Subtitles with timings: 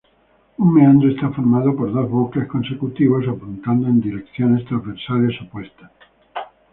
[0.63, 5.91] Un meandro está formado por dos bucles consecutivos apuntando en direcciones transversales opuestas.